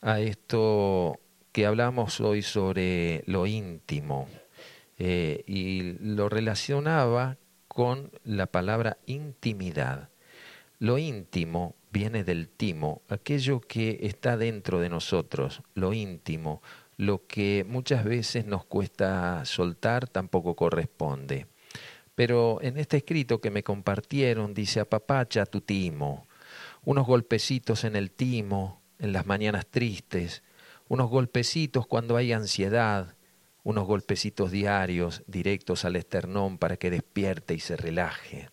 a 0.00 0.20
esto 0.20 1.20
que 1.52 1.66
hablamos 1.66 2.20
hoy 2.20 2.42
sobre 2.42 3.22
lo 3.26 3.46
íntimo 3.46 4.28
eh, 4.98 5.44
y 5.46 5.94
lo 6.00 6.28
relacionaba 6.28 7.38
con 7.68 8.10
la 8.24 8.46
palabra 8.46 8.98
intimidad. 9.06 10.10
Lo 10.78 10.98
íntimo 10.98 11.76
viene 11.92 12.24
del 12.24 12.48
timo, 12.48 13.02
aquello 13.08 13.60
que 13.60 13.98
está 14.02 14.36
dentro 14.36 14.80
de 14.80 14.88
nosotros, 14.88 15.62
lo 15.74 15.92
íntimo, 15.92 16.62
lo 16.96 17.26
que 17.26 17.64
muchas 17.68 18.04
veces 18.04 18.46
nos 18.46 18.64
cuesta 18.64 19.44
soltar 19.44 20.08
tampoco 20.08 20.54
corresponde. 20.54 21.46
Pero 22.14 22.58
en 22.62 22.76
este 22.76 22.98
escrito 22.98 23.40
que 23.40 23.50
me 23.50 23.62
compartieron 23.62 24.54
dice 24.54 24.80
apapacha 24.80 25.46
tu 25.46 25.60
timo, 25.60 26.26
unos 26.84 27.06
golpecitos 27.06 27.84
en 27.84 27.96
el 27.96 28.10
timo, 28.10 28.79
en 29.00 29.12
las 29.12 29.26
mañanas 29.26 29.66
tristes, 29.66 30.42
unos 30.88 31.10
golpecitos 31.10 31.86
cuando 31.86 32.16
hay 32.16 32.32
ansiedad, 32.32 33.16
unos 33.64 33.86
golpecitos 33.86 34.50
diarios 34.50 35.22
directos 35.26 35.84
al 35.84 35.96
esternón 35.96 36.58
para 36.58 36.76
que 36.76 36.90
despierte 36.90 37.54
y 37.54 37.60
se 37.60 37.76
relaje. 37.76 38.50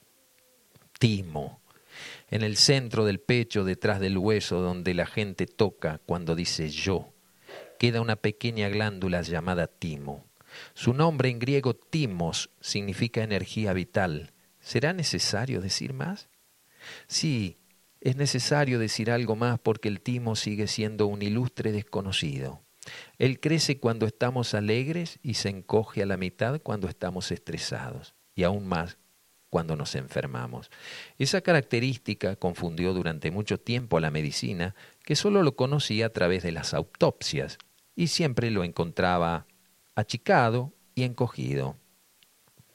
Timo, 1.00 1.62
en 2.30 2.42
el 2.42 2.58
centro 2.58 3.06
del 3.06 3.20
pecho, 3.20 3.64
detrás 3.64 4.00
del 4.00 4.18
hueso 4.18 4.62
donde 4.62 4.94
la 4.94 5.06
gente 5.06 5.46
toca 5.46 6.00
cuando 6.06 6.36
dice 6.36 6.70
yo 6.70 7.14
queda 7.78 8.02
una 8.02 8.16
pequeña 8.16 8.70
glándula 8.70 9.22
llamada 9.22 9.68
timo. 9.68 10.26
Su 10.74 10.94
nombre 10.94 11.30
en 11.30 11.40
griego 11.40 11.76
timos 11.76 12.50
significa 12.60 13.24
energía 13.24 13.74
vital. 13.74 14.34
¿Será 14.60 14.94
necesario 14.94 15.62
decir 15.62 15.94
más? 15.94 16.30
Sí, 17.08 17.58
es 18.08 18.16
necesario 18.16 18.80
decir 18.80 19.12
algo 19.12 19.36
más 19.36 19.60
porque 19.60 19.90
el 19.90 20.00
timo 20.00 20.38
sigue 20.38 20.68
siendo 20.68 21.08
un 21.08 21.22
ilustre 21.22 21.74
desconocido. 21.74 22.62
Él 23.18 23.42
crece 23.42 23.80
cuando 23.82 24.06
estamos 24.06 24.54
alegres 24.54 25.20
y 25.24 25.34
se 25.34 25.50
encoge 25.50 26.04
a 26.04 26.06
la 26.06 26.16
mitad 26.16 26.62
cuando 26.62 26.88
estamos 26.88 27.34
estresados, 27.34 28.16
y 28.34 28.44
aún 28.44 28.66
más 28.66 28.98
cuando 29.50 29.76
nos 29.76 29.94
enfermamos. 29.96 30.72
Esa 31.18 31.42
característica 31.42 32.38
confundió 32.38 32.94
durante 32.94 33.30
mucho 33.30 33.60
tiempo 33.60 33.98
a 33.98 34.02
la 34.02 34.10
medicina, 34.10 34.74
que 35.04 35.18
solo 35.18 35.44
lo 35.44 35.58
conocía 35.58 36.06
a 36.06 36.14
través 36.14 36.44
de 36.44 36.54
las 36.54 36.74
autopsias, 36.74 37.58
y 37.94 38.08
siempre 38.08 38.52
lo 38.52 38.64
encontraba 38.64 39.48
achicado 39.96 40.72
y 40.96 41.04
encogido. 41.04 41.76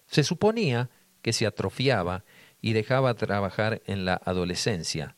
Se 0.09 0.25
suponía 0.25 0.91
que 1.23 1.33
se 1.33 1.47
atrofiaba 1.47 2.23
y 2.61 2.75
dejaba 2.75 3.15
trabajar 3.15 3.81
en 3.87 4.05
la 4.05 4.21
adolescencia. 4.23 5.17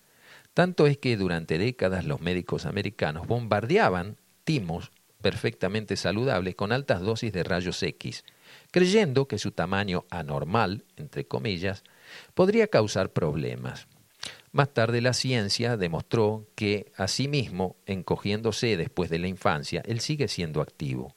Tanto 0.55 0.87
es 0.87 0.99
que 0.99 1.17
durante 1.17 1.59
décadas 1.59 2.05
los 2.05 2.21
médicos 2.21 2.65
americanos 2.65 3.27
bombardeaban 3.27 4.17
timos 4.45 4.93
perfectamente 5.21 5.97
saludables 5.97 6.55
con 6.55 6.71
altas 6.71 7.01
dosis 7.01 7.33
de 7.33 7.43
rayos 7.43 7.83
X, 7.83 8.25
creyendo 8.71 9.27
que 9.27 9.39
su 9.39 9.51
tamaño 9.51 10.05
anormal, 10.11 10.85
entre 10.97 11.27
comillas, 11.27 11.83
podría 12.35 12.69
causar 12.69 13.11
problemas. 13.13 13.89
Más 14.53 14.73
tarde 14.73 15.01
la 15.01 15.15
ciencia 15.15 15.77
demostró 15.77 16.47
que, 16.55 16.93
asimismo, 16.97 17.77
encogiéndose 17.87 18.77
después 18.77 19.11
de 19.11 19.19
la 19.19 19.29
infancia, 19.29 19.83
él 19.87 20.01
sigue 20.01 20.29
siendo 20.29 20.61
activo. 20.61 21.17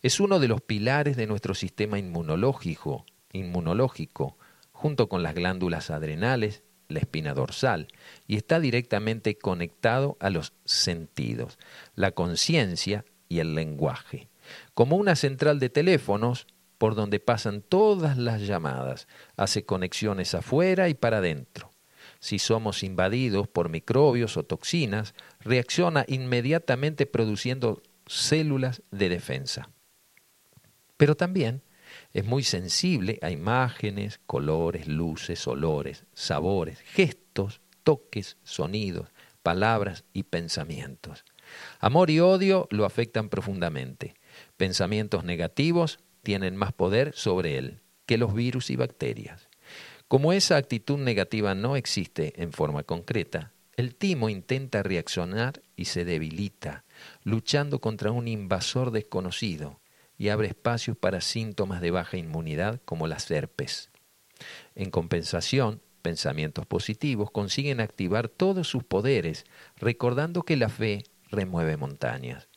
Es 0.00 0.20
uno 0.20 0.40
de 0.40 0.48
los 0.48 0.62
pilares 0.62 1.16
de 1.16 1.26
nuestro 1.26 1.54
sistema 1.54 1.98
inmunológico, 1.98 3.04
inmunológico, 3.32 4.38
junto 4.72 5.08
con 5.10 5.22
las 5.22 5.34
glándulas 5.34 5.90
adrenales, 5.90 6.62
la 6.90 7.00
espina 7.00 7.34
dorsal, 7.34 7.88
y 8.26 8.36
está 8.36 8.60
directamente 8.60 9.36
conectado 9.38 10.16
a 10.20 10.30
los 10.30 10.52
sentidos, 10.64 11.58
la 11.94 12.12
conciencia 12.12 13.04
y 13.28 13.38
el 13.38 13.54
lenguaje. 13.54 14.28
Como 14.74 14.96
una 14.96 15.16
central 15.16 15.60
de 15.60 15.70
teléfonos 15.70 16.46
por 16.78 16.94
donde 16.94 17.20
pasan 17.20 17.62
todas 17.62 18.18
las 18.18 18.42
llamadas, 18.42 19.06
hace 19.36 19.64
conexiones 19.64 20.34
afuera 20.34 20.88
y 20.88 20.94
para 20.94 21.18
adentro 21.18 21.70
si 22.20 22.38
somos 22.38 22.82
invadidos 22.82 23.48
por 23.48 23.70
microbios 23.70 24.36
o 24.36 24.44
toxinas, 24.44 25.14
reacciona 25.40 26.04
inmediatamente 26.06 27.06
produciendo 27.06 27.82
células 28.06 28.82
de 28.90 29.08
defensa. 29.08 29.70
Pero 30.96 31.16
también 31.16 31.62
es 32.12 32.24
muy 32.24 32.42
sensible 32.42 33.18
a 33.22 33.30
imágenes, 33.30 34.20
colores, 34.26 34.88
luces, 34.88 35.46
olores, 35.46 36.04
sabores, 36.12 36.80
gestos, 36.80 37.60
toques, 37.84 38.36
sonidos, 38.42 39.08
palabras 39.42 40.04
y 40.12 40.24
pensamientos. 40.24 41.24
Amor 41.78 42.10
y 42.10 42.20
odio 42.20 42.66
lo 42.70 42.84
afectan 42.84 43.28
profundamente. 43.28 44.14
Pensamientos 44.56 45.24
negativos 45.24 46.00
tienen 46.22 46.56
más 46.56 46.72
poder 46.72 47.12
sobre 47.14 47.58
él 47.58 47.80
que 48.06 48.18
los 48.18 48.34
virus 48.34 48.70
y 48.70 48.76
bacterias. 48.76 49.48
Como 50.08 50.32
esa 50.32 50.56
actitud 50.56 50.98
negativa 50.98 51.54
no 51.54 51.76
existe 51.76 52.42
en 52.42 52.52
forma 52.52 52.82
concreta, 52.82 53.52
el 53.76 53.94
timo 53.94 54.28
intenta 54.28 54.82
reaccionar 54.82 55.62
y 55.76 55.84
se 55.84 56.04
debilita, 56.04 56.84
luchando 57.22 57.80
contra 57.80 58.10
un 58.10 58.26
invasor 58.26 58.90
desconocido 58.90 59.79
y 60.20 60.28
abre 60.28 60.48
espacios 60.48 60.98
para 60.98 61.22
síntomas 61.22 61.80
de 61.80 61.90
baja 61.90 62.18
inmunidad 62.18 62.78
como 62.84 63.06
las 63.06 63.30
herpes. 63.30 63.90
En 64.74 64.90
compensación, 64.90 65.80
pensamientos 66.02 66.66
positivos 66.66 67.30
consiguen 67.30 67.80
activar 67.80 68.28
todos 68.28 68.68
sus 68.68 68.84
poderes, 68.84 69.46
recordando 69.78 70.42
que 70.42 70.58
la 70.58 70.68
fe 70.68 71.04
remueve 71.30 71.78
montañas. 71.78 72.50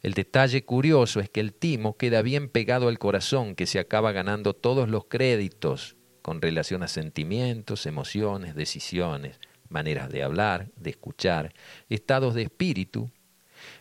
El 0.00 0.14
detalle 0.14 0.64
curioso 0.64 1.20
es 1.20 1.28
que 1.28 1.40
el 1.40 1.52
timo 1.52 1.98
queda 1.98 2.22
bien 2.22 2.48
pegado 2.48 2.88
al 2.88 2.98
corazón 2.98 3.54
que 3.54 3.66
se 3.66 3.78
acaba 3.78 4.12
ganando 4.12 4.54
todos 4.54 4.88
los 4.88 5.04
créditos 5.04 5.96
con 6.22 6.40
relación 6.40 6.82
a 6.82 6.88
sentimientos, 6.88 7.84
emociones, 7.84 8.54
decisiones, 8.54 9.40
maneras 9.68 10.08
de 10.08 10.22
hablar, 10.22 10.70
de 10.76 10.88
escuchar, 10.88 11.52
estados 11.90 12.34
de 12.34 12.44
espíritu. 12.44 13.10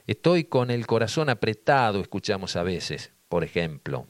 Estoy 0.07 0.43
con 0.43 0.71
el 0.71 0.85
corazón 0.87 1.29
apretado, 1.29 2.01
escuchamos 2.01 2.57
a 2.57 2.63
veces, 2.63 3.12
por 3.33 3.43
ejemplo. 3.43 4.05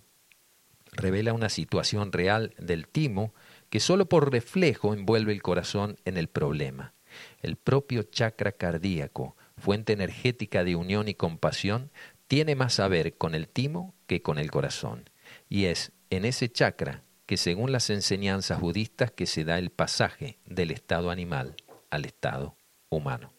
Revela 0.91 1.31
una 1.31 1.47
situación 1.47 2.11
real 2.11 2.53
del 2.57 2.89
timo 2.89 3.33
que 3.69 3.79
solo 3.79 4.09
por 4.09 4.29
reflejo 4.29 4.93
envuelve 4.93 5.31
el 5.31 5.41
corazón 5.41 5.95
en 6.03 6.17
el 6.17 6.27
problema. 6.27 6.93
El 7.41 7.55
propio 7.55 8.03
chakra 8.03 8.51
cardíaco, 8.51 9.37
fuente 9.55 9.93
energética 9.93 10.65
de 10.65 10.75
unión 10.75 11.07
y 11.07 11.13
compasión, 11.13 11.89
tiene 12.27 12.55
más 12.55 12.81
a 12.81 12.89
ver 12.89 13.15
con 13.15 13.33
el 13.33 13.47
timo 13.47 13.95
que 14.07 14.21
con 14.21 14.39
el 14.39 14.51
corazón. 14.51 15.09
Y 15.47 15.67
es 15.67 15.93
en 16.09 16.25
ese 16.25 16.51
chakra 16.51 17.03
que 17.25 17.37
según 17.37 17.71
las 17.71 17.89
enseñanzas 17.89 18.59
budistas 18.59 19.09
que 19.09 19.25
se 19.25 19.45
da 19.45 19.57
el 19.57 19.69
pasaje 19.69 20.37
del 20.43 20.69
estado 20.69 21.11
animal 21.11 21.55
al 21.89 22.03
estado 22.03 22.57
humano. 22.89 23.31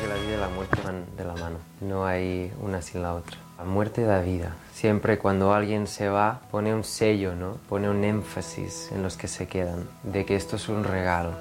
Que 0.00 0.08
la 0.08 0.16
vida 0.16 0.34
y 0.34 0.40
la 0.40 0.48
muerte 0.48 0.80
van 0.82 1.04
de 1.16 1.24
la 1.24 1.34
mano, 1.34 1.58
no 1.80 2.04
hay 2.04 2.52
una 2.60 2.82
sin 2.82 3.02
la 3.02 3.14
otra. 3.14 3.36
La 3.58 3.64
muerte 3.64 4.02
da 4.02 4.20
vida. 4.20 4.56
Siempre 4.72 5.18
cuando 5.18 5.54
alguien 5.54 5.86
se 5.86 6.08
va, 6.08 6.40
pone 6.50 6.74
un 6.74 6.82
sello, 6.82 7.36
¿no? 7.36 7.58
Pone 7.68 7.88
un 7.88 8.02
énfasis 8.02 8.90
en 8.92 9.04
los 9.04 9.16
que 9.16 9.28
se 9.28 9.46
quedan, 9.46 9.88
de 10.02 10.24
que 10.24 10.34
esto 10.34 10.56
es 10.56 10.68
un 10.68 10.82
regalo, 10.82 11.32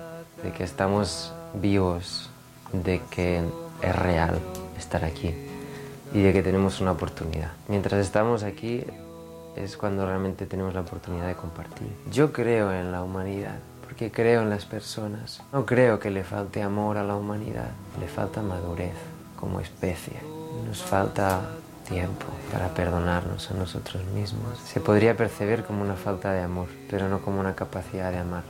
de 0.44 0.52
que 0.52 0.64
estamos 0.64 1.34
vivos, 1.56 2.30
de 2.72 3.02
que 3.10 3.42
es 3.82 3.96
real 3.96 4.40
estar 4.78 5.04
aquí 5.04 5.34
y 6.14 6.22
de 6.22 6.32
que 6.32 6.44
tenemos 6.44 6.80
una 6.80 6.92
oportunidad. 6.92 7.52
Mientras 7.68 8.00
estamos 8.06 8.44
aquí 8.44 8.84
es 9.56 9.78
cuando 9.78 10.06
realmente 10.06 10.46
tenemos 10.46 10.76
la 10.76 10.82
oportunidad 10.82 11.28
de 11.28 11.36
compartir. 11.36 11.88
Yo 12.12 12.32
creo 12.32 12.72
en 12.72 12.92
la 12.92 13.02
humanidad 13.04 13.56
porque 13.84 14.12
creo 14.12 14.42
en 14.42 14.50
las 14.50 14.66
personas. 14.66 15.42
No 15.52 15.66
creo 15.66 16.00
que 16.00 16.10
le 16.10 16.24
falte 16.24 16.64
amor 16.64 16.98
a 16.98 17.04
la 17.04 17.16
humanidad, 17.16 17.72
le 18.00 18.08
falta 18.08 18.42
madurez 18.42 18.96
como 19.40 19.60
especie. 19.60 20.20
Nos 20.66 20.82
falta 20.82 21.42
tiempo 21.88 22.26
para 22.52 22.70
perdonarnos 22.70 23.52
a 23.52 23.54
nosotros 23.54 24.04
mismos. 24.06 24.58
Se 24.66 24.80
podría 24.80 25.16
percibir 25.16 25.64
como 25.64 25.84
una 25.84 25.96
falta 25.96 26.32
de 26.32 26.42
amor, 26.42 26.68
pero 26.90 27.10
no 27.10 27.20
como 27.20 27.40
una 27.40 27.54
capacidad 27.54 28.12
de 28.12 28.18
amar. 28.18 28.42